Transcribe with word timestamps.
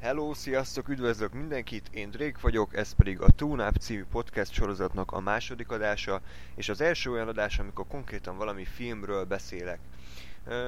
Hello, 0.00 0.34
sziasztok, 0.34 0.88
üdvözlök 0.88 1.32
mindenkit, 1.32 1.88
én 1.92 2.10
Drake 2.10 2.38
vagyok, 2.40 2.76
ez 2.76 2.92
pedig 2.92 3.20
a 3.20 3.30
Tune 3.30 3.72
című 3.72 4.04
podcast 4.04 4.52
sorozatnak 4.52 5.12
a 5.12 5.20
második 5.20 5.70
adása, 5.70 6.20
és 6.54 6.68
az 6.68 6.80
első 6.80 7.10
olyan 7.10 7.28
adás, 7.28 7.58
amikor 7.58 7.86
konkrétan 7.86 8.36
valami 8.36 8.64
filmről 8.64 9.24
beszélek. 9.24 9.78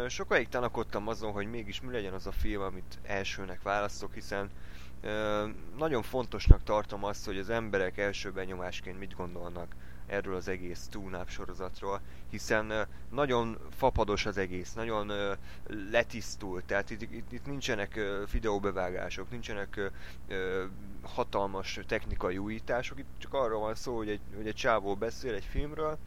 Sokáig 0.09 0.49
tanakodtam 0.49 1.09
azon, 1.09 1.33
hogy 1.33 1.51
mégis 1.51 1.81
mi 1.81 1.93
legyen 1.93 2.13
az 2.13 2.27
a 2.27 2.33
film, 2.33 2.63
amit 2.63 2.99
elsőnek 3.03 3.63
választok, 3.63 4.15
hiszen 4.15 4.51
nagyon 5.79 6.03
fontosnak 6.03 6.63
tartom 6.63 7.05
azt, 7.05 7.25
hogy 7.25 7.39
az 7.39 7.51
emberek 7.51 7.99
első 7.99 8.31
benyomásként 8.33 8.99
mit 8.99 9.17
gondolnak 9.17 9.75
erről 10.13 10.35
az 10.35 10.49
egész 10.49 10.87
túnáp 10.91 11.29
sorozatról, 11.29 12.01
hiszen 12.31 12.87
nagyon 13.11 13.59
fapados 13.77 14.27
az 14.27 14.37
egész, 14.37 14.73
nagyon 14.73 15.37
letisztult, 15.91 16.65
tehát 16.65 16.91
itt, 16.91 17.03
itt, 17.03 17.33
itt 17.33 17.47
nincsenek 17.47 18.01
videóbevágások, 18.33 19.31
nincsenek 19.31 19.93
hatalmas 21.03 21.81
technikai 21.87 22.39
újítások, 22.39 22.99
itt 22.99 23.07
csak 23.19 23.35
arról 23.35 23.61
van 23.61 23.75
szó, 23.75 23.97
hogy 23.97 24.09
egy, 24.09 24.21
hogy 24.37 24.47
egy 24.47 24.55
csávó 24.55 24.95
beszél 24.95 25.35
egy 25.35 25.45
filmről, 25.45 25.99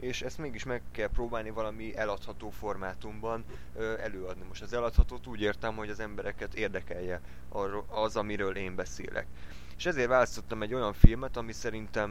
és 0.00 0.22
ezt 0.22 0.38
mégis 0.38 0.64
meg 0.64 0.82
kell 0.90 1.08
próbálni 1.08 1.50
valami 1.50 1.96
eladható 1.96 2.50
formátumban 2.50 3.44
ö, 3.76 3.98
előadni. 4.00 4.44
Most 4.48 4.62
az 4.62 4.72
eladhatót 4.72 5.26
úgy 5.26 5.40
értem, 5.40 5.76
hogy 5.76 5.90
az 5.90 6.00
embereket 6.00 6.54
érdekelje 6.54 7.20
arról, 7.48 7.84
az, 7.88 8.16
amiről 8.16 8.56
én 8.56 8.74
beszélek. 8.74 9.26
És 9.78 9.86
ezért 9.86 10.08
választottam 10.08 10.62
egy 10.62 10.74
olyan 10.74 10.92
filmet, 10.92 11.36
ami 11.36 11.52
szerintem 11.52 12.10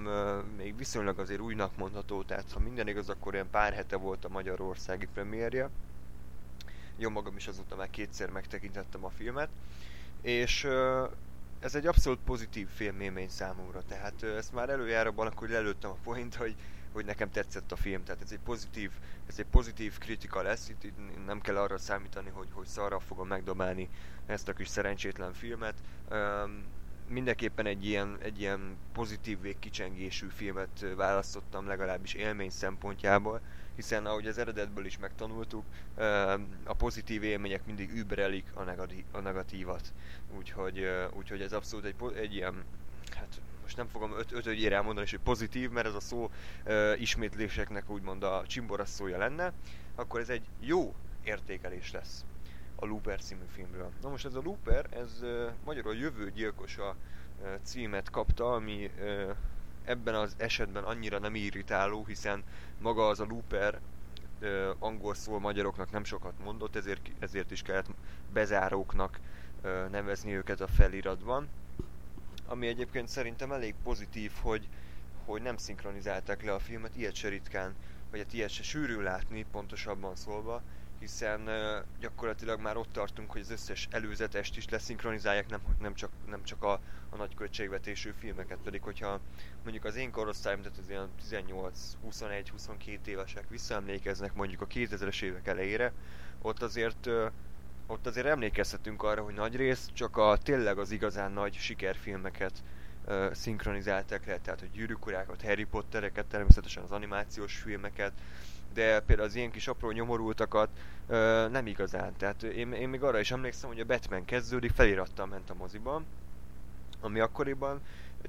még 0.58 0.78
viszonylag 0.78 1.20
azért 1.20 1.40
újnak 1.40 1.78
mondható, 1.78 2.24
tehát 2.24 2.52
ha 2.52 2.60
minden 2.60 2.88
igaz, 2.88 3.10
akkor 3.10 3.34
ilyen 3.34 3.50
pár 3.50 3.74
hete 3.74 3.96
volt 3.96 4.26
a 4.26 4.30
magyarországi 4.30 5.08
premierje. 5.14 5.70
Jó 6.98 7.10
magam 7.10 7.36
is 7.36 7.48
azóta 7.48 7.76
már 7.76 7.90
kétszer 7.90 8.30
megtekintettem 8.30 9.06
a 9.06 9.10
filmet. 9.10 9.50
És 10.22 10.68
ez 11.60 11.76
egy 11.76 11.88
abszolút 11.88 12.20
pozitív 12.26 12.68
filmélmény 12.68 13.30
számomra, 13.30 13.82
tehát 13.88 14.24
ezt 14.24 14.54
már 14.54 14.70
előjáróban 14.70 15.28
akkor 15.28 15.50
lelőttem 15.50 15.90
a 15.90 15.98
point, 16.04 16.36
hogy 16.36 16.56
hogy 16.92 17.06
nekem 17.06 17.32
tetszett 17.32 17.72
a 17.72 17.76
film, 17.76 18.04
tehát 18.04 18.22
ez 18.22 18.32
egy 18.32 18.40
pozitív, 18.40 18.92
ez 19.28 19.36
egy 19.38 19.46
pozitív 19.46 19.98
kritika 19.98 20.42
lesz, 20.42 20.70
itt, 20.70 20.84
itt 20.84 21.26
nem 21.26 21.42
kell 21.42 21.58
arra 21.58 21.78
számítani, 21.78 22.30
hogy, 22.30 22.48
hogy 22.52 22.66
szarra 22.66 23.00
fogom 23.00 23.28
megdobálni 23.28 23.90
ezt 24.26 24.48
a 24.48 24.54
kis 24.54 24.68
szerencsétlen 24.68 25.34
filmet. 25.34 25.76
Um, 26.12 26.64
mindenképpen 27.08 27.66
egy 27.66 27.86
ilyen, 27.86 28.18
egy 28.22 28.40
ilyen 28.40 28.78
pozitív 28.94 29.42
végkicsengésű 29.42 30.28
filmet 30.28 30.86
választottam, 30.96 31.68
legalábbis 31.68 32.14
élmény 32.14 32.50
szempontjából, 32.50 33.42
hiszen 33.76 34.06
ahogy 34.06 34.28
az 34.28 34.38
eredetből 34.38 34.86
is 34.86 34.98
megtanultuk, 34.98 35.64
a 36.64 36.74
pozitív 36.78 37.24
élmények 37.24 37.66
mindig 37.66 37.92
überelik 37.94 38.46
a, 38.54 38.64
negatív, 38.64 39.04
a 39.12 39.20
negatívat. 39.20 39.94
Úgyhogy, 40.38 40.88
úgyhogy 41.14 41.42
ez 41.42 41.54
abszolút 41.54 41.86
egy, 41.86 41.96
egy 42.16 42.34
ilyen, 42.34 42.64
hát 43.16 43.42
most 43.62 43.78
nem 43.78 43.88
fogom 43.88 44.12
öt, 44.18 44.32
ötödjére 44.32 44.76
elmondani, 44.76 45.08
hogy 45.10 45.20
pozitív, 45.20 45.70
mert 45.70 45.88
ez 45.88 45.94
a 45.94 46.00
szó 46.00 46.32
ismétléseknek 46.98 47.90
úgymond 47.90 48.24
a 48.24 48.44
csimborasszója 48.48 49.18
lenne, 49.18 49.54
akkor 49.96 50.20
ez 50.20 50.30
egy 50.30 50.46
jó 50.60 50.96
értékelés 51.24 51.92
lesz 51.92 52.26
a 52.80 52.86
Looper 52.86 53.22
című 53.22 53.46
filmről. 53.54 53.92
Na 54.02 54.10
most 54.10 54.26
ez 54.26 54.36
a 54.36 54.42
Looper, 54.44 54.86
ez 54.90 55.24
magyarul 55.64 55.96
jövő 55.96 56.32
gyilkosa 56.32 56.96
címet 57.64 58.10
kapta, 58.10 58.54
ami 58.54 58.92
ebben 59.84 60.16
az 60.16 60.36
esetben 60.38 60.84
annyira 60.84 61.20
nem 61.20 61.36
irritáló, 61.36 62.06
hiszen 62.06 62.44
maga 62.82 63.08
az 63.08 63.20
a 63.20 63.26
Looper 63.30 63.80
angol 64.80 65.14
szól 65.14 65.40
magyaroknak 65.40 65.92
nem 65.92 66.04
sokat 66.04 66.34
mondott, 66.44 66.76
ezért, 66.76 67.10
ezért 67.20 67.52
is 67.52 67.62
kellett 67.62 67.88
bezáróknak 68.34 69.20
nevezni 69.92 70.34
őket 70.34 70.62
a 70.62 70.68
feliratban. 70.68 71.48
Ami 72.46 72.68
egyébként 72.68 73.08
szerintem 73.08 73.52
elég 73.52 73.76
pozitív, 73.84 74.32
hogy, 74.42 74.68
hogy 75.26 75.42
nem 75.42 75.58
szinkronizálták 75.58 76.44
le 76.44 76.54
a 76.54 76.60
filmet, 76.60 76.96
ilyet 76.96 77.16
se 77.16 77.30
ritkán, 77.30 77.76
vagy 78.12 78.20
hát 78.20 78.34
ilyet 78.34 78.50
se 78.50 78.64
sűrű 78.64 79.02
látni, 79.02 79.46
pontosabban 79.52 80.16
szólva, 80.16 80.62
hiszen 81.00 81.50
gyakorlatilag 82.00 82.60
már 82.60 82.78
ott 82.78 82.92
tartunk, 82.92 83.32
hogy 83.32 83.42
az 83.42 83.52
összes 83.52 83.88
előzetest 83.92 84.58
is 84.58 84.70
leszinkronizálják, 84.70 85.50
nem, 85.50 85.62
nem 85.80 85.94
csak, 85.94 86.10
nem 86.30 86.44
csak 86.44 86.64
a, 86.64 86.80
a 87.10 87.16
nagy 87.16 87.36
költségvetésű 87.36 88.14
filmeket, 88.20 88.58
pedig 88.64 88.82
hogyha 88.82 89.20
mondjuk 89.64 89.86
az 89.86 89.96
én 89.96 90.12
korosztályom, 90.12 90.62
tehát 90.62 90.78
az 90.78 90.90
ilyen 90.90 91.10
18-21-22 92.12 93.06
évesek 93.06 93.50
visszaemlékeznek 93.50 94.34
mondjuk 94.34 94.62
a 94.62 94.68
2000-es 94.68 95.22
évek 95.22 95.48
elejére, 95.48 95.94
ott 96.42 96.62
azért 96.62 97.10
ott 97.88 98.08
azért 98.08 98.26
emlékezhetünk 98.26 99.04
arra, 99.04 99.24
hogy 99.24 99.34
nagy 99.34 99.56
rész 99.56 99.90
csak 99.94 100.18
a 100.18 100.38
tényleg 100.44 100.78
az 100.78 100.92
igazán 100.92 101.32
nagy 101.32 101.54
sikerfilmeket 101.54 102.64
uh, 103.06 103.34
szinkronizálták 103.34 104.26
le, 104.26 104.38
tehát 104.38 104.62
a 104.62 104.66
gyűrűkurákat, 104.74 105.42
Harry 105.42 105.64
Pottereket, 105.64 106.26
természetesen 106.26 106.84
az 106.84 106.92
animációs 106.92 107.58
filmeket, 107.58 108.14
de 108.74 109.00
például 109.00 109.28
az 109.28 109.36
ilyen 109.36 109.52
kis 109.52 109.68
apró 109.68 109.92
nyomorultakat 109.92 110.70
ö, 111.08 111.48
nem 111.52 111.68
igazán. 111.68 112.16
Tehát 112.18 112.44
én, 112.44 112.72
én 112.72 112.90
még 112.90 113.04
arra 113.04 113.20
is 113.20 113.32
emlékszem, 113.32 113.70
hogy 113.70 113.80
a 113.80 113.86
Batman 113.86 114.26
kezdődik, 114.26 114.72
felirattal 114.72 115.26
ment 115.26 115.50
a 115.50 115.54
moziban, 115.54 116.06
ami 117.02 117.20
akkoriban 117.20 117.82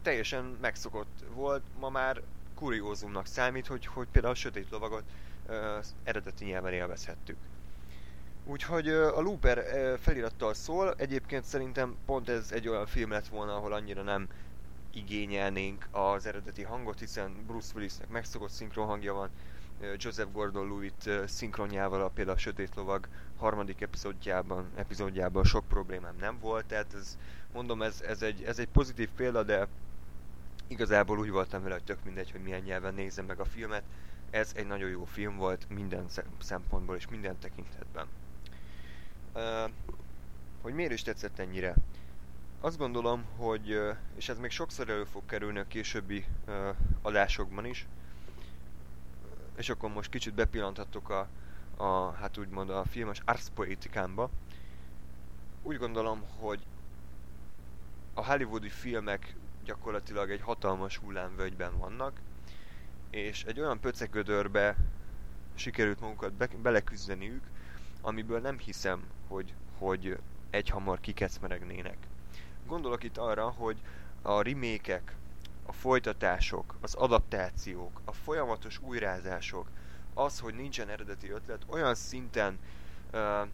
teljesen 0.02 0.44
megszokott 0.60 1.24
volt, 1.34 1.62
ma 1.80 1.88
már 1.88 2.22
kuriózumnak 2.54 3.26
számít, 3.26 3.66
hogy, 3.66 3.86
hogy 3.86 4.06
például 4.12 4.32
a 4.34 4.36
Sötét 4.36 4.70
Lovagot 4.70 5.04
ö, 5.46 5.78
eredeti 6.04 6.44
nyelven 6.44 6.72
élvezhettük. 6.72 7.36
Úgyhogy 8.44 8.88
a 8.88 9.20
Looper 9.20 9.64
felirattal 10.00 10.54
szól, 10.54 10.94
egyébként 10.96 11.44
szerintem 11.44 11.96
pont 12.06 12.28
ez 12.28 12.52
egy 12.52 12.68
olyan 12.68 12.86
film 12.86 13.10
lett 13.10 13.26
volna, 13.28 13.56
ahol 13.56 13.72
annyira 13.72 14.02
nem 14.02 14.28
igényelnénk 14.92 15.88
az 15.90 16.26
eredeti 16.26 16.62
hangot, 16.62 16.98
hiszen 16.98 17.44
Bruce 17.46 17.72
Willisnek 17.74 18.08
megszokott 18.08 18.50
szinkron 18.50 18.86
hangja 18.86 19.14
van, 19.14 19.30
Joseph 19.96 20.32
Gordon-Lewitt 20.32 21.10
szinkronjával, 21.26 22.02
a 22.02 22.08
például 22.08 22.36
a 22.36 22.40
Sötét 22.40 22.74
Lovag 22.74 23.08
harmadik 23.36 23.80
epizódjában, 23.80 24.68
epizódjában 24.76 25.44
sok 25.44 25.68
problémám 25.68 26.16
nem 26.20 26.38
volt, 26.40 26.64
tehát 26.66 26.94
ez, 26.94 27.18
mondom, 27.52 27.82
ez, 27.82 28.00
ez, 28.00 28.22
egy, 28.22 28.42
ez 28.42 28.58
egy 28.58 28.68
pozitív 28.68 29.08
példa, 29.16 29.42
de 29.42 29.66
igazából 30.66 31.18
úgy 31.18 31.30
voltam 31.30 31.62
vele, 31.62 31.74
hogy 31.74 31.84
tök 31.84 32.04
mindegy, 32.04 32.30
hogy 32.30 32.42
milyen 32.42 32.60
nyelven 32.60 32.94
nézem 32.94 33.24
meg 33.24 33.40
a 33.40 33.44
filmet. 33.44 33.82
Ez 34.30 34.52
egy 34.56 34.66
nagyon 34.66 34.88
jó 34.88 35.04
film 35.04 35.36
volt 35.36 35.66
minden 35.68 36.06
szempontból 36.38 36.96
és 36.96 37.08
minden 37.08 37.38
tekintetben. 37.38 38.06
Uh, 39.34 39.70
hogy 40.62 40.74
miért 40.74 40.92
is 40.92 41.02
tetszett 41.02 41.38
ennyire? 41.38 41.74
Azt 42.60 42.78
gondolom, 42.78 43.24
hogy, 43.36 43.80
és 44.16 44.28
ez 44.28 44.38
még 44.38 44.50
sokszor 44.50 44.88
elő 44.88 45.04
fog 45.04 45.22
kerülni 45.26 45.58
a 45.58 45.66
későbbi 45.66 46.24
uh, 46.46 46.74
adásokban 47.02 47.64
is, 47.64 47.86
és 49.58 49.68
akkor 49.68 49.90
most 49.90 50.10
kicsit 50.10 50.34
bepillanthatok 50.34 51.10
a, 51.10 51.28
a 51.76 52.10
hát 52.10 52.38
úgymond 52.38 52.70
a 52.70 52.84
filmes 52.84 53.20
arszpoetikámba. 53.24 54.30
Úgy 55.62 55.76
gondolom, 55.76 56.22
hogy 56.38 56.66
a 58.14 58.24
hollywoodi 58.24 58.68
filmek 58.68 59.34
gyakorlatilag 59.64 60.30
egy 60.30 60.40
hatalmas 60.40 60.96
hullámvölgyben 60.96 61.78
vannak, 61.78 62.20
és 63.10 63.44
egy 63.44 63.60
olyan 63.60 63.80
pöcegödörbe 63.80 64.76
sikerült 65.54 66.00
magukat 66.00 66.32
be, 66.32 66.48
beleküzdeniük, 66.62 67.44
amiből 68.00 68.40
nem 68.40 68.58
hiszem, 68.58 69.02
hogy, 69.28 69.54
hogy 69.78 70.18
egyhamar 70.50 71.00
kikecmeregnének. 71.00 71.96
Gondolok 72.66 73.02
itt 73.02 73.16
arra, 73.16 73.48
hogy 73.48 73.82
a 74.22 74.42
remékek, 74.42 75.16
a 75.68 75.72
folytatások, 75.72 76.74
az 76.80 76.94
adaptációk, 76.94 78.00
a 78.04 78.12
folyamatos 78.12 78.78
újrázások, 78.78 79.68
az, 80.14 80.40
hogy 80.40 80.54
nincsen 80.54 80.88
eredeti 80.88 81.30
ötlet, 81.30 81.62
olyan 81.66 81.94
szinten 81.94 82.58
uh, 83.12 83.48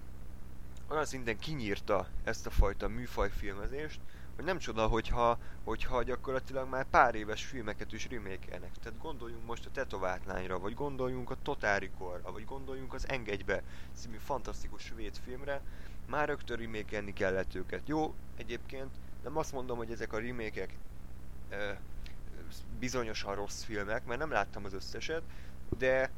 olyan 0.88 1.04
szinten 1.04 1.38
kinyírta 1.38 2.06
ezt 2.24 2.46
a 2.46 2.50
fajta 2.50 2.88
műfajfilmezést, 2.88 4.00
hogy 4.36 4.44
nem 4.44 4.58
csoda, 4.58 4.86
hogyha, 4.86 5.38
hogyha 5.64 6.02
gyakorlatilag 6.02 6.68
már 6.68 6.86
pár 6.90 7.14
éves 7.14 7.44
filmeket 7.44 7.92
is 7.92 8.08
remékelnek. 8.08 8.72
Tehát 8.82 8.98
gondoljunk 8.98 9.46
most 9.46 9.66
a 9.66 9.70
Tetováltlányra, 9.70 10.58
vagy 10.58 10.74
gondoljunk 10.74 11.30
a 11.30 11.36
Totárikorra, 11.42 12.32
vagy 12.32 12.44
gondoljunk 12.44 12.94
az 12.94 13.08
Engedjbe 13.08 13.62
című 13.94 14.16
fantasztikus 14.16 14.82
svéd 14.82 15.16
filmre, 15.24 15.60
már 16.06 16.28
rögtön 16.28 16.56
remékelni 16.56 17.12
kellett 17.12 17.54
őket. 17.54 17.82
Jó, 17.86 18.14
egyébként 18.36 18.90
nem 19.22 19.36
azt 19.36 19.52
mondom, 19.52 19.76
hogy 19.76 19.90
ezek 19.90 20.12
a 20.12 20.18
remékek 20.18 20.76
bizonyosan 22.78 23.34
rossz 23.34 23.62
filmek, 23.62 24.04
mert 24.04 24.20
nem 24.20 24.30
láttam 24.30 24.64
az 24.64 24.72
összeset, 24.72 25.22
de, 25.78 26.10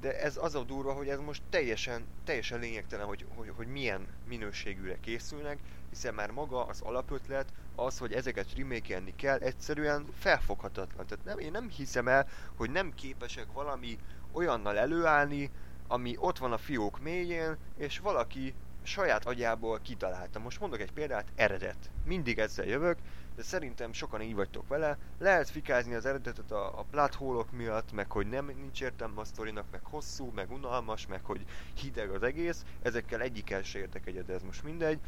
de 0.00 0.20
ez 0.20 0.36
az 0.36 0.54
a 0.54 0.62
durva, 0.62 0.92
hogy 0.92 1.08
ez 1.08 1.18
most 1.18 1.42
teljesen, 1.50 2.04
teljesen 2.24 2.58
lényegtelen, 2.58 3.06
hogy, 3.06 3.26
hogy, 3.34 3.52
hogy 3.56 3.66
milyen 3.66 4.06
minőségűre 4.28 5.00
készülnek, 5.00 5.58
hiszen 5.90 6.14
már 6.14 6.30
maga 6.30 6.66
az 6.66 6.80
alapötlet, 6.80 7.52
az, 7.74 7.98
hogy 7.98 8.12
ezeket 8.12 8.54
remékelni 8.56 9.14
kell, 9.16 9.38
egyszerűen 9.38 10.06
felfoghatatlan. 10.18 11.06
Tehát 11.06 11.24
nem, 11.24 11.38
én 11.38 11.50
nem 11.50 11.68
hiszem 11.68 12.08
el, 12.08 12.28
hogy 12.54 12.70
nem 12.70 12.94
képesek 12.94 13.52
valami 13.52 13.98
olyannal 14.32 14.78
előállni, 14.78 15.50
ami 15.88 16.16
ott 16.18 16.38
van 16.38 16.52
a 16.52 16.58
fiók 16.58 17.00
mélyén, 17.00 17.56
és 17.76 17.98
valaki 17.98 18.54
saját 18.82 19.26
agyából 19.26 19.80
kitalálta. 19.82 20.38
Most 20.38 20.60
mondok 20.60 20.80
egy 20.80 20.92
példát, 20.92 21.32
eredet. 21.34 21.90
Mindig 22.04 22.38
ezzel 22.38 22.66
jövök, 22.66 22.98
de 23.36 23.42
szerintem 23.42 23.92
sokan 23.92 24.22
így 24.22 24.34
vagytok 24.34 24.68
vele. 24.68 24.98
Lehet 25.18 25.50
fikázni 25.50 25.94
az 25.94 26.06
eredetet 26.06 26.50
a, 26.50 26.78
a 26.78 26.84
plathólok 26.90 27.52
miatt, 27.52 27.92
meg 27.92 28.10
hogy 28.10 28.28
nem 28.28 28.46
nincs 28.46 28.82
értelme 28.82 29.20
a 29.20 29.24
sztorinak, 29.24 29.64
meg 29.70 29.80
hosszú, 29.84 30.30
meg 30.34 30.50
unalmas, 30.50 31.06
meg 31.06 31.24
hogy 31.24 31.44
hideg 31.74 32.10
az 32.10 32.22
egész. 32.22 32.64
Ezekkel 32.82 33.20
egyikkel 33.20 33.62
se 33.62 33.78
értek 33.78 34.06
egyet, 34.06 34.26
de 34.26 34.32
ez 34.32 34.42
most 34.42 34.62
mindegy. 34.62 34.98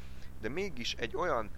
De 0.41 0.49
mégis 0.49 0.95
egy 0.95 1.17
olyan 1.17 1.51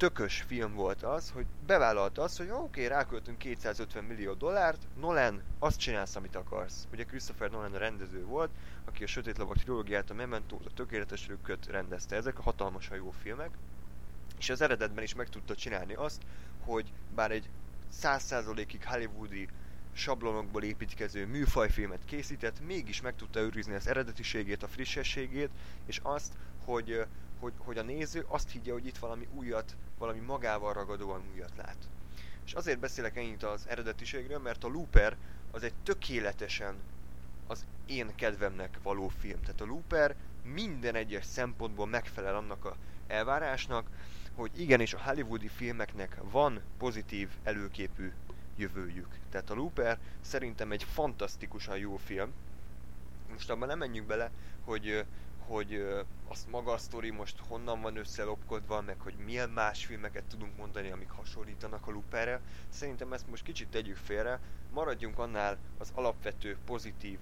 tökös 0.00 0.40
film 0.46 0.74
volt 0.74 1.02
az, 1.02 1.30
hogy 1.30 1.46
bevállalta 1.66 2.22
azt, 2.22 2.38
hogy 2.38 2.50
oké, 2.50 2.60
okay, 2.60 2.86
ráköltünk 2.86 3.38
250 3.38 4.04
millió 4.04 4.32
dollárt, 4.32 4.86
Nolan, 5.00 5.42
azt 5.58 5.78
csinálsz, 5.78 6.16
amit 6.16 6.36
akarsz. 6.36 6.86
Ugye 6.92 7.04
Christopher 7.04 7.50
Nolan 7.50 7.74
a 7.74 7.78
rendező 7.78 8.24
volt, 8.24 8.50
aki 8.84 9.04
a 9.04 9.06
Sötét 9.06 9.38
Lovak 9.38 9.56
trilógiát, 9.56 10.10
a 10.10 10.14
memento 10.14 10.56
a 10.64 10.74
Tökéletes 10.74 11.26
Rükköt 11.26 11.66
rendezte. 11.66 12.16
Ezek 12.16 12.38
a 12.38 12.42
hatalmasan 12.42 12.96
jó 12.96 13.10
filmek. 13.10 13.50
És 14.40 14.50
az 14.50 14.60
eredetben 14.60 15.04
is 15.04 15.14
meg 15.14 15.28
tudta 15.28 15.54
csinálni 15.54 15.94
azt, 15.94 16.22
hogy 16.60 16.92
bár 17.14 17.30
egy 17.30 17.48
100%-ig 18.02 18.84
hollywoodi 18.84 19.48
sablonokból 19.92 20.62
építkező 20.62 21.26
műfajfilmet 21.26 22.04
készített, 22.04 22.60
mégis 22.66 23.00
meg 23.00 23.16
tudta 23.16 23.40
őrizni 23.40 23.74
az 23.74 23.86
eredetiségét, 23.86 24.62
a 24.62 24.68
frissességét, 24.68 25.50
és 25.86 26.00
azt, 26.02 26.32
hogy, 26.64 27.06
hogy, 27.40 27.52
hogy 27.58 27.78
a 27.78 27.82
néző 27.82 28.24
azt 28.28 28.50
higgye, 28.50 28.72
hogy 28.72 28.86
itt 28.86 28.98
valami 28.98 29.28
újat, 29.34 29.76
valami 29.98 30.18
magával 30.18 30.72
ragadóan 30.72 31.22
újat 31.34 31.56
lát. 31.56 31.88
És 32.44 32.52
azért 32.52 32.78
beszélek 32.78 33.16
ennyit 33.16 33.42
az 33.42 33.66
eredetiségről, 33.68 34.38
mert 34.38 34.64
a 34.64 34.68
Looper 34.68 35.16
az 35.50 35.62
egy 35.62 35.74
tökéletesen 35.82 36.74
az 37.46 37.64
én 37.86 38.14
kedvemnek 38.14 38.78
való 38.82 39.08
film. 39.08 39.40
Tehát 39.40 39.60
a 39.60 39.64
Looper 39.64 40.14
minden 40.42 40.94
egyes 40.94 41.24
szempontból 41.24 41.86
megfelel 41.86 42.36
annak 42.36 42.64
a 42.64 42.76
elvárásnak, 43.06 43.86
hogy 44.40 44.60
igenis 44.60 44.94
a 44.94 45.02
hollywoodi 45.02 45.48
filmeknek 45.48 46.16
van 46.30 46.60
pozitív 46.78 47.28
előképű 47.42 48.12
jövőjük. 48.56 49.18
Tehát 49.30 49.50
a 49.50 49.54
Looper 49.54 49.98
szerintem 50.20 50.72
egy 50.72 50.84
fantasztikusan 50.84 51.78
jó 51.78 51.96
film. 51.96 52.32
Most 53.32 53.50
abban 53.50 53.68
nem 53.68 53.78
menjünk 53.78 54.06
bele, 54.06 54.30
hogy 54.64 55.04
hogy 55.46 55.86
azt 56.28 56.50
maga 56.50 56.72
a 56.72 56.78
sztori 56.78 57.10
most 57.10 57.38
honnan 57.48 57.80
van 57.80 57.96
összelopkodva, 57.96 58.80
meg 58.80 59.00
hogy 59.00 59.14
milyen 59.24 59.50
más 59.50 59.84
filmeket 59.84 60.24
tudunk 60.24 60.56
mondani, 60.56 60.90
amik 60.90 61.10
hasonlítanak 61.10 61.86
a 61.86 61.90
Looperre. 61.90 62.40
Szerintem 62.68 63.12
ezt 63.12 63.28
most 63.28 63.42
kicsit 63.42 63.68
tegyük 63.68 63.96
félre, 63.96 64.40
maradjunk 64.72 65.18
annál 65.18 65.58
az 65.78 65.92
alapvető 65.94 66.56
pozitív 66.64 67.18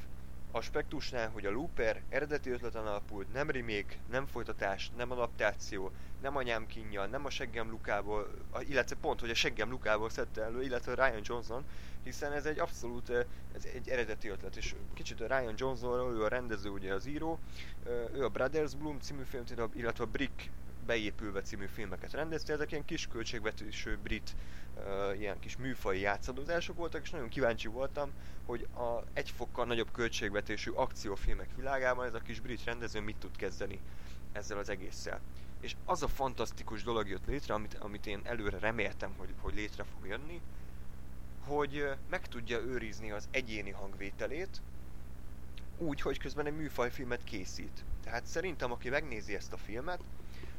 aspektusnál, 0.50 1.30
hogy 1.30 1.46
a 1.46 1.50
Looper 1.50 2.02
eredeti 2.08 2.50
ötleten 2.50 2.86
alapult, 2.86 3.32
nem 3.32 3.50
remake, 3.50 3.96
nem 4.10 4.26
folytatás, 4.26 4.90
nem 4.96 5.10
adaptáció, 5.10 5.92
nem 6.20 6.36
anyám 6.36 6.66
kínja, 6.66 7.06
nem 7.06 7.24
a 7.24 7.30
seggem 7.30 7.70
Lukából, 7.70 8.30
illetve 8.60 8.96
pont, 9.00 9.20
hogy 9.20 9.30
a 9.30 9.34
seggem 9.34 9.70
Lukából 9.70 10.10
szedte 10.10 10.42
elő, 10.42 10.62
illetve 10.62 10.94
Ryan 10.94 11.20
Johnson, 11.22 11.64
hiszen 12.02 12.32
ez 12.32 12.46
egy 12.46 12.58
abszolút, 12.58 13.10
ez 13.54 13.64
egy 13.74 13.88
eredeti 13.88 14.28
ötlet, 14.28 14.56
és 14.56 14.74
kicsit 14.94 15.20
a 15.20 15.26
Ryan 15.26 15.54
Johnsonról, 15.56 16.12
ő 16.12 16.24
a 16.24 16.28
rendező, 16.28 16.70
ugye 16.70 16.94
az 16.94 17.06
író, 17.06 17.38
ő 18.14 18.24
a 18.24 18.28
Brothers 18.28 18.74
Bloom 18.74 19.00
című 19.00 19.22
filmet, 19.22 19.74
illetve 19.74 20.04
a 20.04 20.06
Brick 20.06 20.50
beépülve 20.88 21.42
című 21.42 21.66
filmeket 21.66 22.12
rendezte, 22.12 22.52
ezek 22.52 22.70
ilyen 22.70 22.84
kis 22.84 23.06
költségvetésű 23.06 23.96
brit 24.02 24.34
ilyen 25.18 25.38
kis 25.38 25.56
műfai 25.56 26.00
játszadozások 26.00 26.76
voltak, 26.76 27.02
és 27.02 27.10
nagyon 27.10 27.28
kíváncsi 27.28 27.68
voltam, 27.68 28.10
hogy 28.46 28.66
a 28.74 29.02
egy 29.12 29.30
fokkal 29.30 29.66
nagyobb 29.66 29.90
költségvetésű 29.92 30.70
akciófilmek 30.70 31.48
világában 31.56 32.06
ez 32.06 32.14
a 32.14 32.18
kis 32.18 32.40
brit 32.40 32.64
rendező 32.64 33.00
mit 33.00 33.16
tud 33.16 33.36
kezdeni 33.36 33.80
ezzel 34.32 34.58
az 34.58 34.68
egésszel. 34.68 35.20
És 35.60 35.76
az 35.84 36.02
a 36.02 36.08
fantasztikus 36.08 36.82
dolog 36.82 37.08
jött 37.08 37.26
létre, 37.26 37.54
amit, 37.54 37.74
amit 37.74 38.06
én 38.06 38.20
előre 38.22 38.58
reméltem, 38.58 39.14
hogy, 39.16 39.34
hogy 39.40 39.54
létre 39.54 39.84
fog 39.84 40.06
jönni, 40.06 40.40
hogy 41.46 41.88
meg 42.10 42.28
tudja 42.28 42.60
őrizni 42.60 43.10
az 43.10 43.28
egyéni 43.30 43.70
hangvételét, 43.70 44.60
úgy, 45.78 46.00
hogy 46.00 46.18
közben 46.18 46.46
egy 46.46 46.56
műfajfilmet 46.56 47.24
készít. 47.24 47.84
Tehát 48.04 48.26
szerintem, 48.26 48.72
aki 48.72 48.88
megnézi 48.88 49.34
ezt 49.34 49.52
a 49.52 49.56
filmet, 49.56 50.00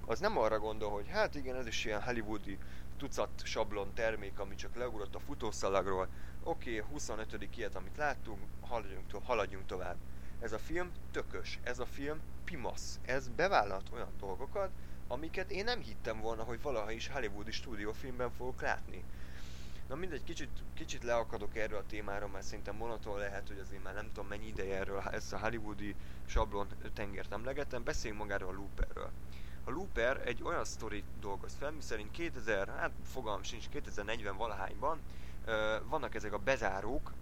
az 0.09 0.19
nem 0.19 0.37
arra 0.37 0.59
gondol, 0.59 0.89
hogy 0.91 1.07
hát 1.07 1.35
igen, 1.35 1.55
ez 1.55 1.67
is 1.67 1.85
ilyen 1.85 2.01
hollywoodi 2.01 2.57
tucat 2.97 3.29
sablon 3.43 3.93
termék, 3.93 4.39
ami 4.39 4.55
csak 4.55 4.75
leugrott 4.75 5.15
a 5.15 5.19
futószalagról. 5.19 6.09
Oké, 6.43 6.77
okay, 6.79 6.91
25. 6.91 7.49
ilyet, 7.55 7.75
amit 7.75 7.97
láttunk, 7.97 8.39
haladjunk, 8.61 9.07
to- 9.07 9.23
haladjunk 9.23 9.65
tovább. 9.65 9.97
Ez 10.39 10.53
a 10.53 10.59
film 10.59 10.91
tökös, 11.11 11.59
ez 11.63 11.79
a 11.79 11.85
film 11.85 12.21
pimasz, 12.43 12.99
ez 13.01 13.27
bevállalt 13.27 13.89
olyan 13.91 14.13
dolgokat, 14.19 14.71
amiket 15.07 15.51
én 15.51 15.63
nem 15.63 15.81
hittem 15.81 16.19
volna, 16.19 16.43
hogy 16.43 16.61
valaha 16.61 16.91
is 16.91 17.07
hollywoodi 17.07 17.51
stúdiófilmben 17.51 18.31
fogok 18.31 18.61
látni. 18.61 19.03
Na 19.87 19.95
mindegy, 19.95 20.23
kicsit, 20.23 20.63
kicsit 20.73 21.03
leakadok 21.03 21.55
erről 21.55 21.79
a 21.79 21.85
témáról, 21.85 22.29
mert 22.29 22.45
szerintem 22.45 22.75
monoton 22.75 23.17
lehet, 23.17 23.47
hogy 23.47 23.59
azért 23.59 23.83
már 23.83 23.93
nem 23.93 24.11
tudom 24.13 24.27
mennyi 24.29 24.47
ideje 24.47 24.75
erről 24.75 24.99
ezt 25.11 25.33
a 25.33 25.39
hollywoodi 25.39 25.95
sablon 26.25 26.67
tengert 26.93 27.31
emlegettem, 27.31 27.83
beszéljünk 27.83 28.21
magáról 28.21 28.49
a 28.49 28.53
Looperről. 28.53 29.11
A 29.69 29.71
Looper 29.71 30.21
egy 30.25 30.43
olyan 30.43 30.65
sztorit 30.65 31.03
dolgoz 31.19 31.55
fel, 31.59 31.71
miszerint 31.71 32.11
2000, 32.11 32.67
hát 32.67 32.91
fogalm 33.11 33.43
sincs, 33.43 33.69
2040 33.69 34.37
valahányban 34.37 34.99
vannak 35.89 36.15
ezek 36.15 36.33
a 36.33 36.37
bezárók, 36.37 37.13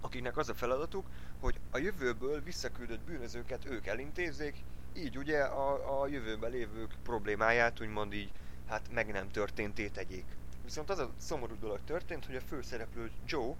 akiknek 0.00 0.36
az 0.36 0.48
a 0.48 0.54
feladatuk, 0.54 1.06
hogy 1.40 1.58
a 1.70 1.78
jövőből 1.78 2.42
visszaküldött 2.42 3.00
bűnözőket 3.00 3.64
ők 3.64 3.86
elintézzék, 3.86 4.56
így 4.96 5.18
ugye 5.18 5.42
a, 5.42 6.00
a 6.00 6.06
jövőben 6.06 6.50
lévők 6.50 6.94
problémáját 7.02 7.80
úgymond 7.80 8.12
így 8.12 8.32
hát 8.68 8.92
meg 8.92 9.12
nem 9.12 9.30
történté 9.30 9.88
tegyék. 9.88 10.26
Viszont 10.64 10.90
az 10.90 10.98
a 10.98 11.10
szomorú 11.16 11.58
dolog 11.58 11.80
történt, 11.84 12.26
hogy 12.26 12.36
a 12.36 12.40
főszereplő 12.40 13.10
Joe 13.26 13.54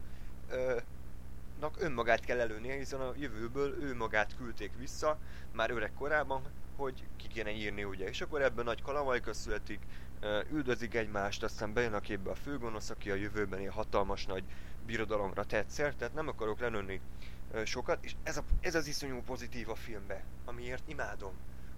ö, 0.51 0.79
önmagát 1.79 2.25
kell 2.25 2.41
előnie, 2.41 2.77
hiszen 2.77 3.01
a 3.01 3.13
jövőből 3.17 3.83
ő 3.83 3.95
magát 3.95 4.37
küldték 4.37 4.71
vissza, 4.79 5.19
már 5.53 5.71
öreg 5.71 5.93
korában, 5.95 6.43
hogy 6.77 7.05
ki 7.17 7.29
kéne 7.29 7.51
írni, 7.51 7.85
ugye. 7.85 8.09
És 8.09 8.21
akkor 8.21 8.43
ebben 8.43 8.65
nagy 8.65 8.83
kalamajka 8.83 9.33
születik, 9.33 9.81
üldözik 10.51 10.95
egymást, 10.95 11.43
aztán 11.43 11.73
bejön 11.73 11.95
a 11.95 12.01
képbe 12.01 12.31
a 12.31 12.35
főgonosz, 12.35 12.91
aki 12.91 13.11
a 13.11 13.15
jövőben 13.15 13.61
ilyen 13.61 13.73
hatalmas 13.73 14.27
nagy 14.27 14.45
birodalomra 14.87 15.45
tetszer, 15.45 15.95
tehát 15.95 16.15
nem 16.15 16.29
akarok 16.29 16.61
lenőni 16.61 17.01
sokat, 17.65 18.05
és 18.05 18.15
ez, 18.23 18.37
a, 18.37 18.45
ez 18.61 18.75
az 18.75 18.87
iszonyú 18.87 19.23
pozitív 19.23 19.69
a 19.71 19.75
filmbe, 19.75 20.25
amiért 20.45 20.89
imádom 20.89 21.35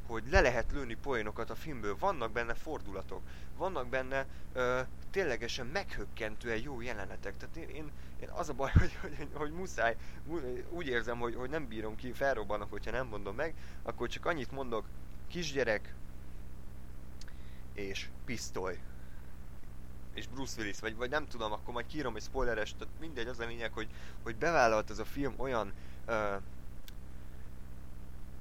hogy 0.09 0.25
le 0.31 0.41
lehet 0.41 0.73
lőni 0.73 0.95
poénokat 0.95 1.51
a 1.51 1.55
filmből, 1.55 1.97
vannak 1.99 2.33
benne 2.33 2.55
fordulatok, 2.55 3.23
vannak 3.57 3.89
benne 3.89 4.27
ö, 4.53 4.81
ténylegesen 5.11 5.67
meghökkentően 5.67 6.61
jó 6.63 6.81
jelenetek. 6.81 7.37
Tehát 7.37 7.57
én, 7.57 7.69
én, 7.69 7.91
én 8.21 8.29
az 8.29 8.49
a 8.49 8.53
baj, 8.53 8.71
hogy, 8.81 8.99
hogy, 9.01 9.29
hogy 9.33 9.51
muszáj, 9.51 9.97
úgy 10.71 10.87
érzem, 10.87 11.19
hogy, 11.19 11.35
hogy 11.35 11.51
nem 11.51 11.69
bírom 11.69 11.97
ki, 11.97 12.13
felrobbanak, 12.13 12.71
hogyha 12.71 12.91
nem 12.91 13.07
mondom 13.07 13.35
meg, 13.35 13.55
akkor 13.83 14.09
csak 14.09 14.27
annyit 14.27 14.51
mondok, 14.51 14.85
kisgyerek 15.29 15.95
és 17.73 18.09
pisztoly. 18.25 18.79
És 20.15 20.27
Bruce 20.27 20.61
Willis, 20.61 20.81
vagy, 20.81 20.97
vagy 20.97 21.11
nem 21.11 21.27
tudom, 21.27 21.53
akkor 21.53 21.75
majd 21.75 21.87
kírom 21.87 22.17
egy 22.17 22.23
spoileres, 22.23 22.75
tehát 22.75 22.95
mindegy, 23.01 23.27
az 23.27 23.39
a 23.39 23.47
lényeg, 23.47 23.73
hogy, 23.73 23.89
hogy 24.23 24.37
bevállalt 24.37 24.91
ez 24.91 24.99
a 24.99 25.05
film 25.05 25.35
olyan 25.37 25.73
ö, 26.07 26.37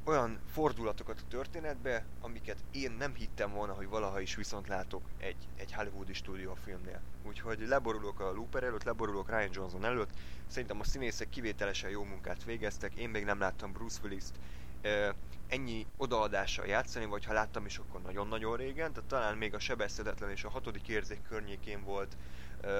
olyan 0.07 0.39
fordulatokat 0.51 1.19
a 1.19 1.27
történetbe, 1.29 2.05
amiket 2.21 2.57
én 2.71 2.91
nem 2.91 3.13
hittem 3.15 3.51
volna, 3.51 3.73
hogy 3.73 3.87
valaha 3.87 4.19
is 4.19 4.35
viszont 4.35 4.67
látok 4.67 5.01
egy, 5.17 5.47
egy 5.55 5.73
Hollywoodi 5.73 6.13
stúdiófilmnél. 6.13 7.01
Úgyhogy 7.23 7.67
leborulok 7.67 8.19
a 8.19 8.31
Looper 8.31 8.63
előtt, 8.63 8.83
leborulok 8.83 9.29
Ryan 9.29 9.49
Johnson 9.51 9.85
előtt. 9.85 10.09
Szerintem 10.47 10.79
a 10.79 10.83
színészek 10.83 11.29
kivételesen 11.29 11.89
jó 11.89 12.03
munkát 12.03 12.43
végeztek. 12.43 12.93
Én 12.93 13.09
még 13.09 13.23
nem 13.23 13.39
láttam 13.39 13.71
Bruce 13.71 13.99
Willis-t 14.03 14.39
e, 14.81 15.15
ennyi 15.47 15.85
odaadással 15.97 16.65
játszani, 16.65 17.05
vagy 17.05 17.25
ha 17.25 17.33
láttam 17.33 17.65
is, 17.65 17.77
akkor 17.77 18.01
nagyon-nagyon 18.01 18.57
régen. 18.57 18.93
Tehát 18.93 19.09
talán 19.09 19.37
még 19.37 19.53
a 19.53 19.59
sebezhetetlen 19.59 20.29
és 20.29 20.43
a 20.43 20.49
hatodik 20.49 20.87
érzék 20.87 21.21
környékén 21.29 21.83
volt 21.83 22.17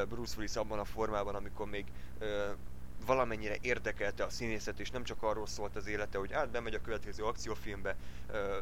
Bruce 0.09 0.35
Willis 0.35 0.55
abban 0.55 0.79
a 0.79 0.85
formában, 0.85 1.35
amikor 1.35 1.69
még 1.69 1.85
valamennyire 3.07 3.55
érdekelte 3.61 4.23
a 4.23 4.29
színészet, 4.29 4.79
és 4.79 4.89
nem 4.89 5.03
csak 5.03 5.23
arról 5.23 5.47
szólt 5.47 5.75
az 5.75 5.87
élete, 5.87 6.17
hogy 6.17 6.33
át 6.33 6.49
bemegy 6.49 6.73
a 6.73 6.81
következő 6.81 7.23
akciófilmbe, 7.23 7.95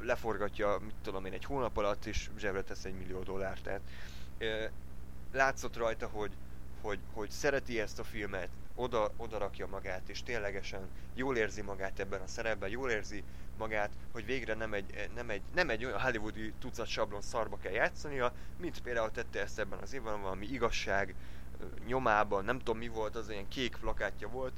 leforgatja, 0.02 0.78
mit 0.82 0.96
tudom 1.02 1.26
én, 1.26 1.34
egy 1.34 1.46
hónap 1.46 1.78
alatt, 1.78 2.06
és 2.06 2.30
zsebre 2.38 2.62
tesz 2.62 2.86
egy 2.86 2.98
millió 2.98 3.24
dollárt. 3.24 3.64
Tehát 3.64 3.82
látszott 5.32 5.78
rajta, 5.78 6.08
hogy, 6.08 6.32
hogy, 6.82 7.00
hogy 7.14 7.30
szereti 7.30 7.80
ezt 7.80 8.00
a 8.00 8.04
filmet, 8.04 8.50
oda, 8.76 9.12
oda 9.18 9.38
rakja 9.38 9.68
magát, 9.68 10.10
és 10.10 10.24
ténylegesen 10.24 10.90
jól 11.14 11.38
érzi 11.38 11.62
magát 11.62 12.00
ebben 12.00 12.22
a 12.22 12.28
szerepben, 12.28 12.70
jól 12.70 12.90
érzi 12.90 13.24
magát, 13.58 13.92
hogy 14.12 14.26
végre 14.26 14.54
nem 14.54 14.74
egy, 14.74 15.10
nem 15.16 15.30
egy, 15.30 15.42
nem 15.54 15.70
egy 15.70 15.86
olyan 15.86 16.02
hollywoodi 16.02 16.54
tucat 16.60 16.88
sablon 16.88 17.22
szarba 17.22 17.58
kell 17.58 17.72
játszania, 17.72 18.34
mint 18.58 18.82
például 18.82 19.12
tette 19.12 19.42
ezt 19.42 19.60
ebben 19.60 19.80
az 19.80 19.94
évben, 19.94 20.22
valami 20.22 20.46
igazság, 20.46 21.16
nyomában, 21.88 22.46
nem 22.46 22.58
tudom 22.58 22.78
mi 22.78 22.88
volt, 22.88 23.16
az 23.16 23.30
ilyen 23.30 23.48
kék 23.48 23.78
plakátja 23.80 24.28
volt. 24.28 24.54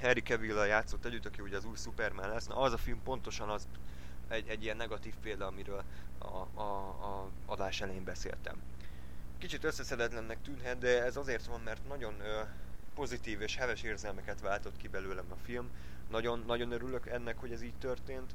Harry 0.00 0.20
cavill 0.20 0.66
játszott 0.66 1.04
együtt, 1.04 1.26
aki 1.26 1.42
ugye 1.42 1.56
az 1.56 1.64
új 1.64 1.76
Superman 1.76 2.28
lesz. 2.28 2.46
Na 2.46 2.56
az 2.56 2.72
a 2.72 2.76
film 2.76 3.02
pontosan 3.02 3.48
az 3.48 3.68
egy, 4.28 4.48
egy 4.48 4.62
ilyen 4.62 4.76
negatív 4.76 5.14
példa, 5.22 5.46
amiről 5.46 5.84
a, 6.18 6.60
a, 6.60 6.88
a 6.88 7.28
adás 7.46 7.80
elején 7.80 8.04
beszéltem. 8.04 8.62
Kicsit 9.38 9.64
összeszedetlennek 9.64 10.42
tűnhet, 10.42 10.78
de 10.78 11.02
ez 11.04 11.16
azért 11.16 11.46
van, 11.46 11.60
mert 11.60 11.88
nagyon 11.88 12.20
ö, 12.20 12.40
pozitív 12.94 13.40
és 13.40 13.56
heves 13.56 13.82
érzelmeket 13.82 14.40
váltott 14.40 14.76
ki 14.76 14.88
belőlem 14.88 15.26
a 15.28 15.36
film. 15.44 15.70
Nagyon, 16.10 16.44
nagyon 16.46 16.72
örülök 16.72 17.06
ennek, 17.06 17.38
hogy 17.38 17.52
ez 17.52 17.62
így 17.62 17.78
történt. 17.78 18.34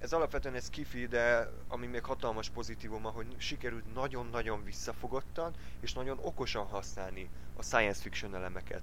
Ez 0.00 0.12
alapvetően 0.12 0.54
ez 0.54 0.70
kifi, 0.70 1.06
de 1.06 1.50
ami 1.68 1.86
még 1.86 2.04
hatalmas 2.04 2.50
pozitívum, 2.50 3.02
hogy 3.02 3.34
sikerült 3.38 3.94
nagyon-nagyon 3.94 4.64
visszafogottan 4.64 5.54
és 5.80 5.92
nagyon 5.92 6.18
okosan 6.22 6.66
használni 6.66 7.30
a 7.56 7.62
science 7.62 8.00
fiction 8.00 8.34
elemeket. 8.34 8.82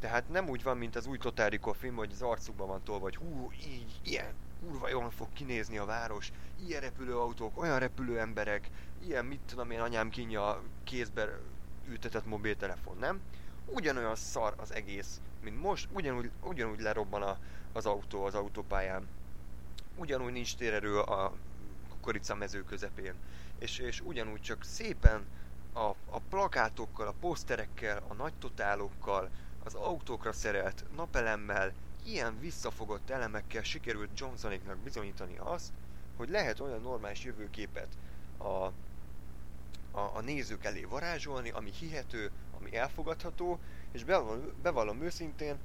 Tehát 0.00 0.28
nem 0.28 0.48
úgy 0.48 0.62
van, 0.62 0.76
mint 0.76 0.96
az 0.96 1.06
új 1.06 1.18
Total 1.18 1.74
film, 1.78 1.96
hogy 1.96 2.10
az 2.12 2.22
arcukban 2.22 2.68
van 2.68 2.82
tolva, 2.84 3.02
hogy 3.02 3.16
hú, 3.16 3.50
így, 3.66 4.00
ilyen, 4.04 4.34
kurva 4.60 4.88
jól 4.88 5.10
fog 5.10 5.28
kinézni 5.32 5.78
a 5.78 5.84
város, 5.84 6.32
ilyen 6.66 6.80
repülőautók, 6.80 7.60
olyan 7.60 7.78
repülő 7.78 8.18
emberek, 8.18 8.70
ilyen 9.04 9.24
mit 9.24 9.40
tudom 9.46 9.70
én 9.70 9.80
anyám 9.80 10.08
kínja 10.08 10.62
kézbe 10.84 11.38
ültetett 11.88 12.26
mobiltelefon, 12.26 12.96
nem? 12.98 13.20
Ugyanolyan 13.66 14.14
szar 14.14 14.54
az 14.56 14.72
egész, 14.72 15.20
mint 15.42 15.60
most, 15.60 15.88
ugyanúgy, 15.92 16.30
ugyanúgy 16.42 16.80
lerobban 16.80 17.22
a, 17.22 17.38
az 17.72 17.86
autó 17.86 18.24
az 18.24 18.34
autópályán. 18.34 19.08
Ugyanúgy 19.94 20.32
nincs 20.32 20.56
térerő 20.56 21.00
a 21.00 21.32
kukorica 21.88 22.34
mező 22.34 22.62
közepén. 22.62 23.14
És, 23.58 23.78
és 23.78 24.00
ugyanúgy 24.00 24.40
csak 24.40 24.64
szépen 24.64 25.26
a, 25.72 25.80
a 26.04 26.18
plakátokkal, 26.28 27.06
a 27.06 27.14
poszterekkel, 27.20 28.02
a 28.08 28.14
nagy 28.14 28.34
totálokkal, 28.34 29.30
az 29.64 29.74
autókra 29.74 30.32
szerelt 30.32 30.84
napelemmel, 30.96 31.72
ilyen 32.04 32.38
visszafogott 32.38 33.10
elemekkel 33.10 33.62
sikerült 33.62 34.10
Johnsonéknak 34.14 34.78
bizonyítani 34.78 35.38
azt, 35.38 35.72
hogy 36.16 36.28
lehet 36.28 36.60
olyan 36.60 36.80
normális 36.80 37.24
jövőképet 37.24 37.88
a, 38.36 38.46
a, 38.46 38.72
a 39.90 40.20
nézők 40.20 40.64
elé 40.64 40.84
varázsolni, 40.84 41.50
ami 41.50 41.70
hihető, 41.70 42.30
ami 42.50 42.76
elfogadható, 42.76 43.60
és 43.92 44.04
bevallom, 44.04 44.52
bevallom 44.62 45.02
őszintén, 45.02 45.58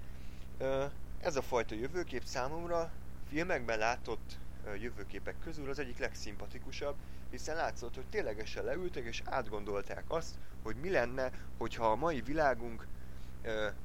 ez 1.19 1.36
a 1.36 1.41
fajta 1.41 1.75
jövőkép 1.75 2.24
számomra 2.24 2.91
filmekben 3.29 3.77
látott 3.77 4.38
jövőképek 4.79 5.36
közül 5.39 5.69
az 5.69 5.79
egyik 5.79 5.98
legszimpatikusabb, 5.98 6.96
hiszen 7.29 7.55
látszott, 7.55 7.96
hogy 7.96 8.05
ténylegesen 8.10 8.63
leültek 8.63 9.03
és 9.05 9.22
átgondolták 9.25 10.03
azt, 10.07 10.36
hogy 10.63 10.75
mi 10.75 10.89
lenne, 10.89 11.31
hogyha 11.57 11.91
a 11.91 11.96
mai 11.96 12.22
világunk 12.22 12.88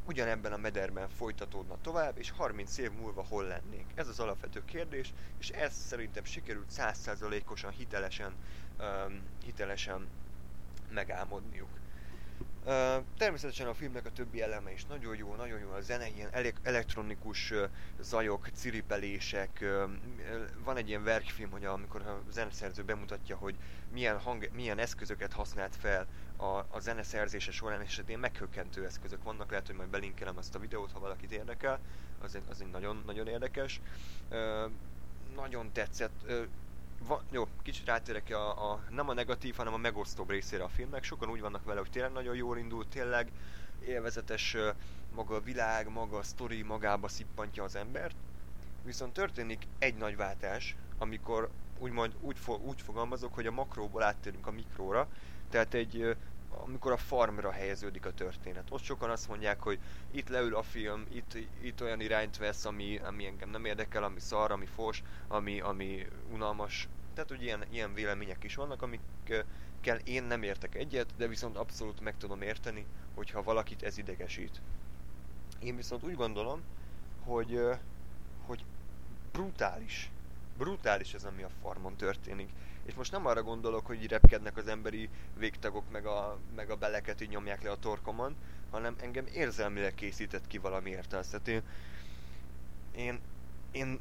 ugyanebben 0.05 0.53
a 0.53 0.57
mederben 0.57 1.09
folytatódna 1.09 1.81
tovább, 1.81 2.19
és 2.19 2.31
30 2.31 2.79
év 2.79 2.93
múlva 2.93 3.25
hol 3.29 3.45
lennénk? 3.45 3.91
Ez 3.95 4.09
az 4.09 4.21
alapvető 4.21 4.65
kérdés, 4.65 5.13
és 5.39 5.49
ez 5.49 5.75
szerintem 5.75 6.25
sikerült 6.25 6.71
százszázalékosan 6.71 7.71
hitelesen, 7.71 8.35
hitelesen 9.45 10.09
megálmodniuk. 10.91 11.82
Természetesen 13.17 13.67
a 13.67 13.75
filmnek 13.75 14.07
a 14.07 14.11
többi 14.11 14.43
eleme 14.43 14.73
is 14.73 14.85
nagyon 14.85 15.17
jó, 15.17 15.35
nagyon 15.35 15.59
jó 15.59 15.71
a 15.71 15.81
zene, 15.81 16.09
ilyen 16.09 16.31
elektronikus 16.63 17.51
uh, 17.51 17.63
zajok, 17.99 18.49
ciripelések. 18.49 19.65
Van 20.65 20.77
egy 20.77 20.89
ilyen 20.89 21.05
verkfilm, 21.05 21.51
hogy 21.51 21.65
amikor 21.65 22.03
a 22.03 22.23
zeneszerző 22.31 22.83
bemutatja, 22.83 23.37
hogy 23.37 23.57
milyen, 23.89 24.19
hang, 24.19 24.49
milyen 24.53 24.79
eszközöket 24.79 25.33
használt 25.33 25.77
fel 25.77 26.07
a, 26.37 26.45
a 26.47 26.79
zeneszerzése 26.79 27.51
során, 27.51 27.83
és 27.83 27.97
hát 27.97 28.09
ilyen 28.09 28.21
meghökkentő 28.21 28.85
eszközök 28.85 29.23
vannak, 29.23 29.51
lehet, 29.51 29.67
hogy 29.67 29.77
majd 29.77 29.89
belinkelem 29.89 30.39
ezt 30.39 30.55
a 30.55 30.59
videót, 30.59 30.93
ha 30.93 31.01
valakit 31.01 31.33
érdekel, 31.33 31.81
az 32.19 32.35
egy, 32.35 32.45
az 32.49 32.61
egy 32.61 32.71
nagyon, 32.71 33.03
nagyon 33.07 33.27
érdekes. 33.27 33.81
Nagyon 35.35 35.73
tetszett, 35.73 36.25
va, 37.07 37.23
jó, 37.31 37.49
kicsit 37.63 37.87
rátérek 37.87 38.31
a, 38.31 38.73
a, 38.73 38.83
nem 38.89 39.09
a 39.09 39.15
negatív, 39.15 39.55
hanem 39.55 39.73
a 39.73 39.77
megosztóbb 39.77 40.31
részére 40.31 40.65
a 40.65 40.69
filmnek. 40.69 41.05
Sokan 41.05 41.31
úgy 41.31 41.41
vannak 41.41 41.65
vele, 41.65 41.81
hogy 41.81 41.91
tényleg 41.91 42.13
nagyon 42.13 42.35
jól 42.35 42.59
indult, 42.59 42.89
tényleg 42.89 43.33
élvezetes 43.87 44.57
maga 45.15 45.35
a 45.35 45.41
világ, 45.41 45.89
maga 45.89 46.17
a 46.17 46.23
sztori 46.23 46.63
magába 46.63 47.09
szippantja 47.09 47.65
az 47.65 47.77
embert. 47.77 48.17
Viszont 48.83 49.13
történik 49.13 49.67
egy 49.79 49.95
nagy 49.95 50.17
váltás, 50.17 50.77
amikor 50.99 51.51
úgymond 51.79 52.17
úgy, 52.21 52.39
fo- 52.39 52.61
úgy 52.61 52.83
fogalmazok, 52.83 53.35
hogy 53.35 53.47
a 53.47 53.51
makróból 53.51 54.03
áttérünk 54.03 54.47
a 54.47 54.51
mikróra, 54.51 55.09
tehát 55.51 55.75
egy 55.75 56.17
amikor 56.61 56.93
a 56.93 56.97
farmra 56.97 57.51
helyeződik 57.51 58.07
a 58.07 58.13
történet. 58.13 58.71
Ott 58.71 58.83
sokan 58.83 59.11
azt 59.11 59.29
mondják, 59.29 59.63
hogy 59.63 59.81
itt 60.11 60.29
leül 60.29 60.55
a 60.55 60.63
film, 60.63 61.07
itt, 61.11 61.35
itt 61.63 61.83
olyan 61.83 62.01
irányt 62.01 62.37
vesz, 62.37 62.65
ami, 62.65 62.99
ami 62.99 63.27
engem 63.27 63.51
nem 63.51 63.65
érdekel, 63.65 64.03
ami 64.03 64.21
szar, 64.21 64.51
ami 64.51 64.67
fos, 64.67 65.03
ami, 65.29 65.61
ami 65.61 66.07
unalmas. 66.31 66.89
Tehát, 67.13 67.29
hogy 67.29 67.43
ilyen, 67.43 67.65
ilyen 67.71 67.95
vélemények 67.95 68.45
is 68.45 68.55
vannak, 68.55 68.83
amikkel 68.83 69.99
én 70.05 70.23
nem 70.23 70.43
értek 70.43 70.75
egyet, 70.75 71.07
de 71.17 71.27
viszont 71.27 71.57
abszolút 71.57 72.01
meg 72.01 72.17
tudom 72.17 72.43
érteni, 72.43 72.87
hogyha 73.15 73.43
valakit 73.43 73.83
ez 73.83 73.99
idegesít. 73.99 74.61
Én 75.59 75.77
viszont 75.77 76.03
úgy 76.03 76.15
gondolom, 76.15 76.63
hogy, 77.25 77.61
hogy 78.47 78.65
brutális, 79.33 80.11
brutális 80.59 81.15
ez, 81.15 81.25
ami 81.25 81.43
a 81.43 81.51
farmon 81.63 81.97
történik 81.97 82.49
és 82.85 82.95
most 82.95 83.13
nem 83.13 83.27
arra 83.27 83.43
gondolok, 83.43 83.87
hogy 83.87 84.09
repkednek 84.09 84.57
az 84.57 84.67
emberi 84.67 85.09
végtagok, 85.39 85.91
meg 85.91 86.07
a, 86.07 86.39
meg 86.55 86.71
a 86.71 86.77
beleket 86.77 87.21
így 87.21 87.29
nyomják 87.29 87.63
le 87.63 87.71
a 87.71 87.79
torkomon, 87.79 88.37
hanem 88.71 88.97
engem 89.01 89.27
érzelmileg 89.33 89.95
készített 89.95 90.47
ki 90.47 90.59
valamiért. 90.59 91.09
Tehát 91.09 91.63
én, 92.97 93.21
én 93.71 94.01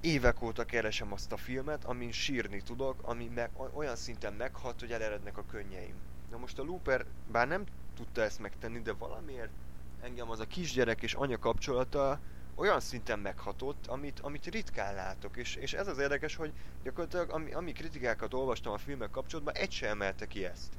évek 0.00 0.42
óta 0.42 0.64
keresem 0.64 1.12
azt 1.12 1.32
a 1.32 1.36
filmet, 1.36 1.84
amin 1.84 2.12
sírni 2.12 2.60
tudok, 2.60 3.02
ami 3.02 3.28
meg, 3.28 3.50
olyan 3.74 3.96
szinten 3.96 4.32
meghat, 4.32 4.80
hogy 4.80 4.92
elerednek 4.92 5.36
a 5.36 5.44
könnyeim. 5.44 6.02
Na 6.30 6.36
most 6.36 6.58
a 6.58 6.62
Looper, 6.62 7.06
bár 7.24 7.48
nem 7.48 7.64
tudta 7.94 8.22
ezt 8.22 8.38
megtenni, 8.38 8.80
de 8.80 8.92
valamiért 8.92 9.52
engem 10.00 10.30
az 10.30 10.40
a 10.40 10.46
kisgyerek 10.46 11.02
és 11.02 11.14
anya 11.14 11.38
kapcsolata 11.38 12.20
olyan 12.54 12.80
szinten 12.80 13.18
meghatott, 13.18 13.86
amit, 13.86 14.20
amit 14.20 14.46
ritkán 14.46 14.94
látok. 14.94 15.36
És, 15.36 15.54
és 15.54 15.72
ez 15.72 15.86
az 15.86 15.98
érdekes, 15.98 16.34
hogy 16.34 16.54
gyakorlatilag 16.82 17.30
ami, 17.30 17.52
ami 17.52 17.72
kritikákat 17.72 18.34
olvastam 18.34 18.72
a 18.72 18.78
filmek 18.78 19.10
kapcsolatban, 19.10 19.54
egy 19.54 19.70
sem 19.70 19.90
emelte 19.90 20.26
ki 20.26 20.44
ezt. 20.44 20.78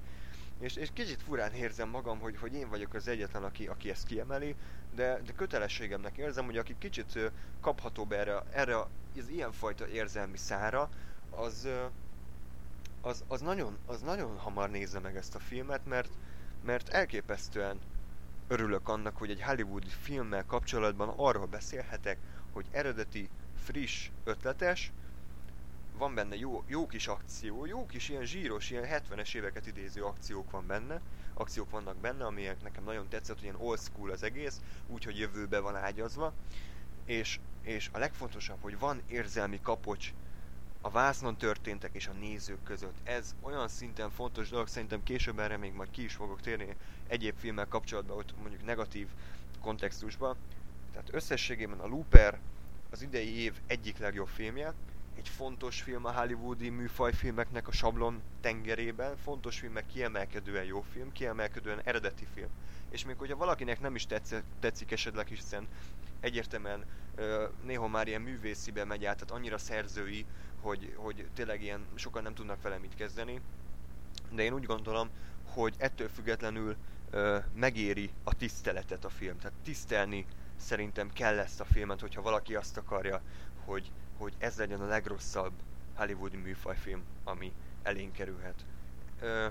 És, 0.61 0.75
és 0.75 0.89
kicsit 0.93 1.21
furán 1.21 1.53
érzem 1.53 1.89
magam, 1.89 2.19
hogy, 2.19 2.37
hogy 2.37 2.53
én 2.53 2.69
vagyok 2.69 2.93
az 2.93 3.07
egyetlen, 3.07 3.43
aki, 3.43 3.67
aki 3.67 3.89
ezt 3.89 4.05
kiemeli, 4.05 4.55
de, 4.95 5.21
de 5.25 5.33
kötelességemnek 5.33 6.17
érzem, 6.17 6.45
hogy 6.45 6.57
aki 6.57 6.75
kicsit 6.79 7.31
kaphatóbb 7.61 8.11
erre, 8.11 8.43
erre 8.51 8.77
az 9.17 9.27
ilyenfajta 9.27 9.87
érzelmi 9.87 10.37
szára, 10.37 10.89
az, 11.29 11.67
az, 13.01 13.23
az, 13.27 13.41
nagyon, 13.41 13.77
az 13.85 14.01
nagyon 14.01 14.37
hamar 14.37 14.69
nézze 14.69 14.99
meg 14.99 15.15
ezt 15.15 15.35
a 15.35 15.39
filmet, 15.39 15.85
mert, 15.85 16.09
mert 16.63 16.89
elképesztően 16.89 17.79
Örülök 18.51 18.89
annak, 18.89 19.17
hogy 19.17 19.29
egy 19.29 19.41
hollywoodi 19.41 19.87
filmmel 19.87 20.45
kapcsolatban 20.45 21.13
arról 21.15 21.45
beszélhetek, 21.45 22.17
hogy 22.51 22.65
eredeti, 22.71 23.29
friss, 23.55 24.09
ötletes, 24.23 24.91
van 26.01 26.15
benne 26.15 26.35
jó, 26.35 26.63
jó 26.67 26.87
kis 26.87 27.07
akció, 27.07 27.65
jó 27.65 27.85
kis 27.85 28.09
ilyen 28.09 28.25
zsíros, 28.25 28.69
ilyen 28.69 28.85
70-es 28.87 29.35
éveket 29.35 29.67
idéző 29.67 30.03
akciók 30.03 30.51
van 30.51 30.67
benne, 30.67 31.01
akciók 31.33 31.69
vannak 31.69 31.95
benne, 31.95 32.25
amelyek 32.25 32.61
nekem 32.63 32.83
nagyon 32.83 33.07
tetszett, 33.09 33.35
hogy 33.35 33.43
ilyen 33.43 33.55
old 33.59 33.79
school 33.79 34.11
az 34.11 34.23
egész, 34.23 34.61
úgyhogy 34.87 35.17
jövőbe 35.17 35.59
van 35.59 35.75
ágyazva, 35.75 36.33
és, 37.05 37.39
és 37.61 37.89
a 37.91 37.97
legfontosabb, 37.97 38.57
hogy 38.61 38.79
van 38.79 39.01
érzelmi 39.07 39.59
kapocs 39.61 40.13
a 40.81 40.89
vásznon 40.89 41.37
történtek 41.37 41.93
és 41.93 42.07
a 42.07 42.13
nézők 42.19 42.63
között. 42.63 42.95
Ez 43.03 43.35
olyan 43.41 43.67
szinten 43.67 44.09
fontos 44.09 44.49
dolog, 44.49 44.67
szerintem 44.67 45.03
később 45.03 45.39
erre 45.39 45.57
még 45.57 45.73
majd 45.73 45.89
ki 45.91 46.03
is 46.03 46.13
fogok 46.13 46.41
térni 46.41 46.75
egyéb 47.07 47.35
filmmel 47.37 47.67
kapcsolatban, 47.67 48.15
hogy 48.15 48.33
mondjuk 48.41 48.65
negatív 48.65 49.07
kontextusban. 49.59 50.35
Tehát 50.91 51.13
összességében 51.13 51.79
a 51.79 51.87
Looper 51.87 52.39
az 52.89 53.01
idei 53.01 53.39
év 53.39 53.53
egyik 53.67 53.97
legjobb 53.97 54.27
filmje, 54.27 54.73
egy 55.17 55.29
fontos 55.29 55.81
film 55.81 56.05
a 56.05 56.11
hollywoodi 56.11 56.69
műfajfilmeknek 56.69 57.67
a 57.67 57.71
sablon 57.71 58.21
tengerében, 58.41 59.17
fontos 59.17 59.59
film, 59.59 59.73
meg 59.73 59.85
kiemelkedően 59.85 60.63
jó 60.63 60.81
film, 60.81 61.11
kiemelkedően 61.11 61.81
eredeti 61.83 62.27
film. 62.33 62.49
És 62.89 63.05
még 63.05 63.17
hogyha 63.17 63.37
valakinek 63.37 63.79
nem 63.79 63.95
is 63.95 64.05
tetszik, 64.05 64.43
tetszik 64.59 64.91
esetleg, 64.91 65.27
hiszen 65.27 65.67
egyértelműen 66.19 66.85
néha 67.63 67.87
már 67.87 68.07
ilyen 68.07 68.21
művészibe 68.21 68.85
megy 68.85 69.05
át, 69.05 69.17
tehát 69.17 69.31
annyira 69.31 69.57
szerzői, 69.57 70.25
hogy, 70.61 70.93
hogy 70.95 71.27
tényleg 71.33 71.61
ilyen 71.61 71.85
sokan 71.95 72.23
nem 72.23 72.33
tudnak 72.33 72.61
vele 72.61 72.77
mit 72.77 72.95
kezdeni. 72.95 73.41
De 74.31 74.43
én 74.43 74.53
úgy 74.53 74.65
gondolom, 74.65 75.09
hogy 75.43 75.75
ettől 75.77 76.09
függetlenül 76.09 76.75
ö, 77.09 77.37
megéri 77.53 78.11
a 78.23 78.35
tiszteletet 78.35 79.05
a 79.05 79.09
film. 79.09 79.37
Tehát 79.37 79.57
tisztelni 79.63 80.25
szerintem 80.55 81.11
kell 81.13 81.39
ezt 81.39 81.59
a 81.59 81.65
filmet, 81.65 81.99
hogyha 81.99 82.21
valaki 82.21 82.55
azt 82.55 82.77
akarja, 82.77 83.21
hogy, 83.65 83.91
hogy 84.21 84.33
ez 84.37 84.57
legyen 84.57 84.81
a 84.81 84.87
legrosszabb 84.87 85.51
hollywoodi 85.93 86.37
műfajfilm, 86.37 87.03
ami 87.23 87.53
elénk 87.83 88.13
kerülhet. 88.13 88.65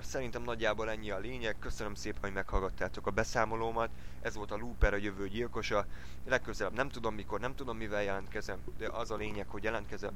Szerintem 0.01 0.43
nagyjából 0.43 0.89
ennyi 0.89 1.11
a 1.11 1.19
lényeg. 1.19 1.55
Köszönöm 1.59 1.95
szépen, 1.95 2.21
hogy 2.21 2.33
meghallgattátok 2.33 3.07
a 3.07 3.11
beszámolómat. 3.11 3.89
Ez 4.21 4.35
volt 4.35 4.51
a 4.51 4.57
Looper, 4.57 4.93
a 4.93 4.97
jövő 4.97 5.27
gyilkosa. 5.27 5.85
Legközelebb 6.25 6.73
nem 6.73 6.89
tudom 6.89 7.15
mikor, 7.15 7.39
nem 7.39 7.55
tudom 7.55 7.77
mivel 7.77 8.03
jelentkezem, 8.03 8.59
de 8.77 8.87
az 8.87 9.11
a 9.11 9.15
lényeg, 9.15 9.47
hogy 9.47 9.63
jelentkezem 9.63 10.13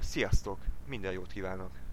Sziasztok! 0.00 0.58
Minden 0.86 1.12
jót 1.12 1.32
kívánok! 1.32 1.70